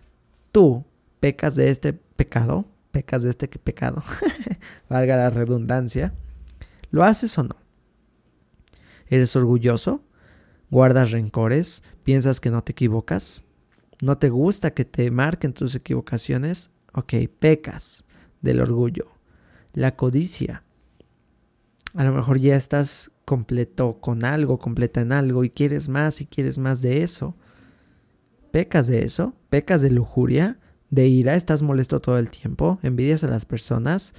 Tú 0.52 0.84
pecas 1.20 1.54
de 1.54 1.70
este 1.70 1.92
pecado, 1.92 2.66
pecas 2.90 3.22
de 3.22 3.30
este 3.30 3.48
pecado, 3.48 4.02
valga 4.88 5.16
la 5.16 5.30
redundancia, 5.30 6.12
¿lo 6.90 7.04
haces 7.04 7.36
o 7.38 7.44
no? 7.44 7.56
¿Eres 9.06 9.34
orgulloso? 9.36 10.02
¿Guardas 10.70 11.10
rencores? 11.10 11.82
¿Piensas 12.04 12.40
que 12.40 12.50
no 12.50 12.62
te 12.62 12.72
equivocas? 12.72 13.44
¿No 14.00 14.18
te 14.18 14.30
gusta 14.30 14.72
que 14.72 14.84
te 14.84 15.10
marquen 15.10 15.52
tus 15.52 15.74
equivocaciones? 15.74 16.70
Ok, 16.94 17.14
pecas 17.38 18.04
del 18.40 18.60
orgullo. 18.60 19.12
La 19.72 19.96
codicia. 19.96 20.62
A 21.94 22.04
lo 22.04 22.12
mejor 22.12 22.38
ya 22.38 22.56
estás 22.56 23.10
completo 23.30 24.00
con 24.00 24.24
algo, 24.24 24.58
completa 24.58 25.00
en 25.00 25.12
algo 25.12 25.44
y 25.44 25.50
quieres 25.50 25.88
más 25.88 26.20
y 26.20 26.26
quieres 26.26 26.58
más 26.58 26.82
de 26.82 27.04
eso. 27.04 27.36
Pecas 28.50 28.88
de 28.88 29.04
eso, 29.04 29.36
pecas 29.50 29.82
de 29.82 29.92
lujuria, 29.92 30.58
de 30.90 31.06
ira, 31.06 31.36
estás 31.36 31.62
molesto 31.62 32.00
todo 32.00 32.18
el 32.18 32.28
tiempo, 32.28 32.80
envidias 32.82 33.22
a 33.22 33.28
las 33.28 33.44
personas, 33.44 34.14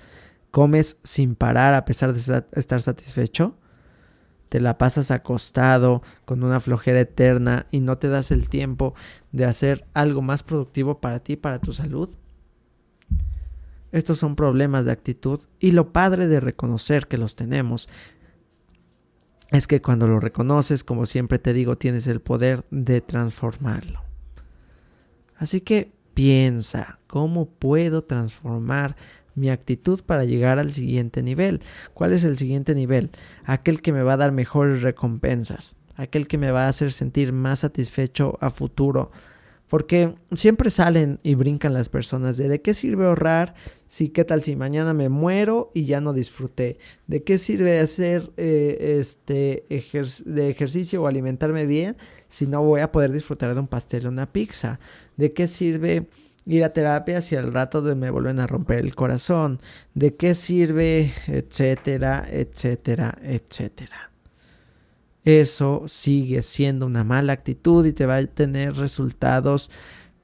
comes 0.50 1.02
sin 1.04 1.36
parar 1.36 1.74
a 1.74 1.84
pesar 1.84 2.14
de 2.14 2.46
estar 2.54 2.82
satisfecho, 2.82 3.58
te 4.48 4.62
la 4.62 4.78
pasas 4.78 5.12
acostado 5.12 6.04
con 6.24 6.42
una 6.42 6.62
flojera 6.62 7.02
eterna 7.02 7.66
y 7.70 7.82
no 7.82 7.98
te 7.98 8.08
das 8.08 8.32
el 8.32 8.48
tiempo 8.48 8.94
de 9.34 9.44
hacer 9.44 9.86
algo 9.94 10.22
más 10.22 10.42
productivo 10.42 11.02
para 11.02 11.20
ti, 11.20 11.36
para 11.36 11.60
tu 11.60 11.74
salud. 11.74 12.16
Estos 13.92 14.20
son 14.20 14.38
problemas 14.38 14.86
de 14.86 14.94
actitud 14.94 15.42
y 15.60 15.72
lo 15.72 15.92
padre 15.92 16.28
de 16.28 16.40
reconocer 16.40 17.08
que 17.08 17.18
los 17.18 17.36
tenemos 17.36 17.90
es 19.52 19.68
que 19.68 19.82
cuando 19.82 20.08
lo 20.08 20.20
reconoces, 20.20 20.84
como 20.84 21.06
siempre 21.06 21.38
te 21.38 21.54
digo, 21.54 21.78
tienes 21.78 22.08
el 22.08 22.22
poder 22.22 22.66
de 22.72 23.02
transformarlo. 23.02 24.02
Así 25.36 25.62
que 25.62 25.92
piensa, 26.14 27.00
¿cómo 27.08 27.48
puedo 27.48 28.04
transformar 28.04 28.96
mi 29.36 29.50
actitud 29.50 30.02
para 30.06 30.24
llegar 30.24 30.60
al 30.60 30.74
siguiente 30.74 31.22
nivel? 31.22 31.62
¿Cuál 31.94 32.14
es 32.14 32.24
el 32.24 32.38
siguiente 32.38 32.76
nivel? 32.76 33.12
Aquel 33.44 33.82
que 33.82 33.92
me 33.92 34.04
va 34.04 34.14
a 34.14 34.18
dar 34.18 34.32
mejores 34.32 34.82
recompensas, 34.82 35.76
aquel 35.96 36.28
que 36.28 36.38
me 36.38 36.52
va 36.52 36.66
a 36.66 36.70
hacer 36.70 36.92
sentir 36.92 37.34
más 37.34 37.60
satisfecho 37.60 38.38
a 38.40 38.50
futuro, 38.50 39.12
porque 39.72 40.16
siempre 40.34 40.70
salen 40.70 41.22
y 41.24 41.36
brincan 41.36 41.74
las 41.74 41.88
personas 41.88 42.36
de 42.36 42.50
de 42.50 42.62
qué 42.62 42.74
sirve 42.74 43.06
ahorrar 43.06 43.56
si 43.88 44.10
qué 44.10 44.26
tal 44.26 44.44
si 44.44 44.58
mañana 44.58 44.94
me 44.94 45.08
muero 45.08 45.72
y 45.74 45.86
ya 45.86 46.02
no 46.02 46.12
disfruté. 46.12 46.78
De 47.08 47.24
qué 47.24 47.38
sirve 47.38 47.80
hacer 47.80 48.34
eh, 48.36 48.98
este 49.00 49.64
de 49.70 50.50
ejercicio 50.50 51.02
o 51.02 51.08
alimentarme 51.08 51.66
bien 51.66 51.96
si 52.28 52.48
no 52.48 52.62
voy 52.62 52.82
a 52.82 52.92
poder 52.92 53.14
disfrutar 53.14 53.54
de 53.54 53.62
un 53.62 53.68
pastel 53.68 54.08
o 54.08 54.10
una 54.10 54.34
pizza. 54.34 54.82
De 55.16 55.32
qué 55.32 55.48
sirve 55.48 56.06
ir 56.46 56.66
a 56.66 56.74
terapia 56.74 57.22
si 57.22 57.38
al 57.38 57.54
rato 57.54 57.82
de 57.82 57.96
me 57.96 58.12
vuelven 58.12 58.42
a 58.42 58.48
romper 58.48 58.80
el 58.80 58.94
corazón. 58.94 59.62
De 59.94 60.18
qué 60.18 60.36
sirve, 60.36 61.14
etcétera, 61.28 62.28
etcétera, 62.30 63.18
etcétera 63.24 64.11
eso 65.24 65.84
sigue 65.88 66.42
siendo 66.42 66.86
una 66.86 67.04
mala 67.04 67.34
actitud 67.34 67.86
y 67.86 67.94
te 67.94 68.06
va 68.06 68.18
a 68.18 68.26
tener 68.26 68.76
resultados 68.76 69.70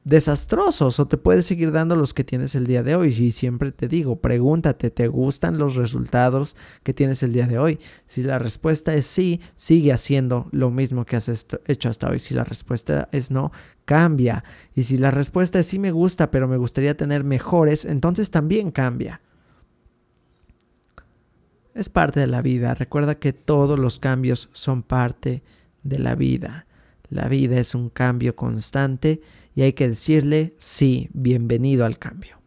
desastrosos 0.08 1.02
o 1.02 1.08
te 1.08 1.18
puede 1.18 1.44
seguir 1.44 1.74
dando 1.74 1.98
los 1.98 2.14
que 2.14 2.24
tienes 2.24 2.56
el 2.56 2.66
día 2.66 2.82
de 2.82 2.96
hoy. 2.96 3.10
Y 3.10 3.32
siempre 3.32 3.74
te 3.74 3.90
digo, 3.90 4.22
pregúntate, 4.22 4.90
¿te 4.90 5.08
gustan 5.08 5.58
los 5.58 5.76
resultados 5.76 6.56
que 6.84 6.94
tienes 6.94 7.24
el 7.24 7.34
día 7.34 7.46
de 7.46 7.60
hoy? 7.60 7.80
Si 8.06 8.24
la 8.24 8.40
respuesta 8.40 8.96
es 8.96 9.06
sí, 9.06 9.42
sigue 9.56 9.92
haciendo 9.92 10.48
lo 10.52 10.72
mismo 10.72 11.06
que 11.06 11.18
has 11.18 11.30
hecho 11.68 11.90
hasta 11.90 12.10
hoy. 12.10 12.20
Si 12.20 12.34
la 12.34 12.46
respuesta 12.46 13.10
es 13.12 13.32
no, 13.32 13.52
cambia. 13.84 14.46
Y 14.74 14.84
si 14.84 14.98
la 14.98 15.12
respuesta 15.12 15.60
es 15.60 15.68
sí 15.68 15.78
me 15.78 15.92
gusta, 15.92 16.32
pero 16.32 16.48
me 16.48 16.58
gustaría 16.58 16.96
tener 16.96 17.26
mejores, 17.26 17.84
entonces 17.84 18.32
también 18.32 18.72
cambia 18.72 19.22
es 21.78 21.90
parte 21.90 22.20
de 22.20 22.28
la 22.28 22.42
vida. 22.42 22.74
Recuerda 22.74 23.20
que 23.20 23.34
todos 23.34 23.78
los 23.78 24.00
cambios 24.00 24.50
son 24.52 24.82
parte 24.82 25.44
de 25.84 26.00
la 26.00 26.16
vida. 26.16 26.66
La 27.10 27.28
vida 27.30 27.60
es 27.60 27.76
un 27.76 27.90
cambio 27.90 28.36
constante 28.36 29.22
y 29.56 29.62
hay 29.62 29.74
que 29.74 29.88
decirle 29.88 30.56
sí, 30.58 31.10
bienvenido 31.14 31.86
al 31.86 32.00
cambio. 32.00 32.38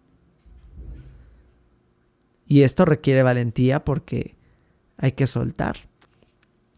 Y 2.45 2.63
esto 2.63 2.85
requiere 2.85 3.23
valentía 3.23 3.85
porque 3.85 4.37
hay 4.97 5.13
que 5.13 5.29
soltar. 5.29 5.77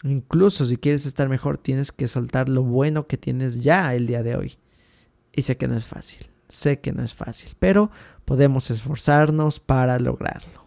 Incluso 0.05 0.67
si 0.67 0.77
quieres 0.77 1.07
estar 1.07 1.31
mejor, 1.31 1.57
tienes 1.57 1.91
que 1.91 2.07
soltar 2.07 2.51
lo 2.51 2.63
bueno 2.63 3.07
que 3.07 3.17
tienes 3.17 3.61
ya 3.61 3.95
el 3.95 4.07
día 4.07 4.23
de 4.23 4.37
hoy. 4.37 4.59
Y 5.33 5.43
sé 5.43 5.57
que 5.57 5.69
no 5.69 5.77
es 5.77 5.87
fácil, 5.87 6.27
sé 6.49 6.81
que 6.81 6.93
no 6.93 7.03
es 7.03 7.15
fácil, 7.15 7.57
pero 7.59 7.91
podemos 8.27 8.71
esforzarnos 8.71 9.59
para 9.59 9.99
lograrlo. 9.99 10.62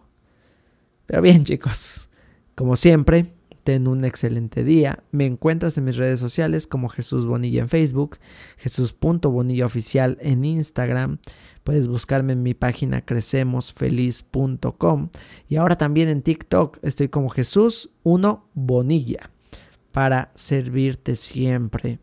Pero 1.06 1.22
bien 1.22 1.46
chicos, 1.46 2.10
como 2.56 2.76
siempre, 2.76 3.36
ten 3.66 3.88
un 3.88 4.06
excelente 4.06 4.64
día. 4.64 5.04
Me 5.12 5.26
encuentras 5.26 5.78
en 5.78 5.86
mis 5.86 5.98
redes 5.98 6.20
sociales 6.20 6.68
como 6.68 6.88
Jesús 6.88 7.26
Bonilla 7.26 7.62
en 7.62 7.70
Facebook, 7.70 8.20
Jesús.bonilla 8.58 9.66
oficial 9.66 10.20
en 10.22 10.46
Instagram. 10.46 11.18
Puedes 11.64 11.88
buscarme 11.88 12.34
en 12.34 12.44
mi 12.44 12.54
página 12.54 13.04
crecemosfeliz.com 13.04 15.10
y 15.50 15.56
ahora 15.56 15.78
también 15.78 16.10
en 16.10 16.22
TikTok 16.22 16.78
estoy 16.84 17.10
como 17.10 17.30
Jesús 17.30 17.90
1 18.04 18.46
Bonilla 18.54 19.32
para 19.92 20.30
servirte 20.36 21.16
siempre. 21.16 21.98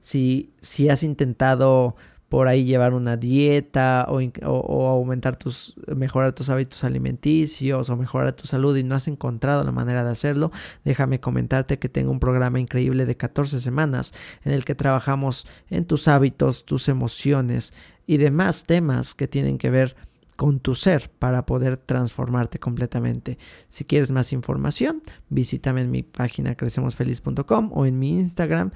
Si, 0.00 0.52
si 0.60 0.88
has 0.88 1.02
intentado 1.02 1.96
por 2.28 2.46
ahí 2.46 2.64
llevar 2.64 2.92
una 2.92 3.16
dieta 3.16 4.06
o, 4.08 4.88
aumentar 4.88 5.36
tus, 5.36 5.74
mejorar 5.96 6.32
tus 6.32 6.50
hábitos 6.50 6.84
alimenticios 6.84 7.88
o 7.88 7.96
mejorar 7.96 8.32
tu 8.32 8.46
salud 8.46 8.76
y 8.76 8.84
no 8.84 8.94
has 8.94 9.08
encontrado 9.08 9.64
la 9.64 9.72
manera 9.72 10.04
de 10.04 10.10
hacerlo, 10.10 10.52
déjame 10.84 11.20
comentarte 11.20 11.78
que 11.78 11.88
tengo 11.88 12.10
un 12.10 12.20
programa 12.20 12.60
increíble 12.60 13.06
de 13.06 13.16
14 13.16 13.60
semanas 13.60 14.12
en 14.44 14.52
el 14.52 14.64
que 14.64 14.74
trabajamos 14.74 15.46
en 15.70 15.86
tus 15.86 16.06
hábitos, 16.08 16.64
tus 16.64 16.88
emociones 16.88 17.72
y 18.06 18.18
demás 18.18 18.64
temas 18.64 19.14
que 19.14 19.28
tienen 19.28 19.58
que 19.58 19.70
ver 19.70 19.96
con 20.36 20.60
tu 20.60 20.76
ser 20.76 21.10
para 21.18 21.46
poder 21.46 21.78
transformarte 21.78 22.60
completamente. 22.60 23.38
Si 23.68 23.84
quieres 23.84 24.12
más 24.12 24.32
información, 24.32 25.02
visítame 25.30 25.80
en 25.80 25.90
mi 25.90 26.04
página 26.04 26.54
crecemosfeliz.com 26.54 27.70
o 27.72 27.86
en 27.86 27.98
mi 27.98 28.10
Instagram 28.10 28.70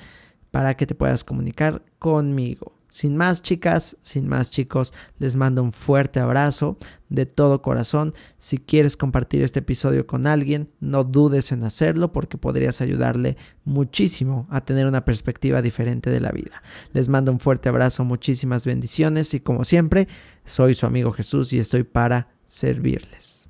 para 0.50 0.76
que 0.76 0.86
te 0.86 0.96
puedas 0.96 1.22
comunicar 1.22 1.82
conmigo. 2.00 2.81
Sin 2.92 3.16
más 3.16 3.40
chicas, 3.40 3.96
sin 4.02 4.28
más 4.28 4.50
chicos, 4.50 4.92
les 5.18 5.34
mando 5.34 5.62
un 5.62 5.72
fuerte 5.72 6.20
abrazo 6.20 6.76
de 7.08 7.24
todo 7.24 7.62
corazón. 7.62 8.12
Si 8.36 8.58
quieres 8.58 8.98
compartir 8.98 9.40
este 9.40 9.60
episodio 9.60 10.06
con 10.06 10.26
alguien, 10.26 10.68
no 10.78 11.02
dudes 11.02 11.52
en 11.52 11.64
hacerlo 11.64 12.12
porque 12.12 12.36
podrías 12.36 12.82
ayudarle 12.82 13.38
muchísimo 13.64 14.46
a 14.50 14.60
tener 14.60 14.86
una 14.86 15.06
perspectiva 15.06 15.62
diferente 15.62 16.10
de 16.10 16.20
la 16.20 16.32
vida. 16.32 16.62
Les 16.92 17.08
mando 17.08 17.32
un 17.32 17.40
fuerte 17.40 17.70
abrazo, 17.70 18.04
muchísimas 18.04 18.66
bendiciones 18.66 19.32
y 19.32 19.40
como 19.40 19.64
siempre, 19.64 20.06
soy 20.44 20.74
su 20.74 20.84
amigo 20.84 21.12
Jesús 21.12 21.50
y 21.54 21.60
estoy 21.60 21.84
para 21.84 22.28
servirles. 22.44 23.41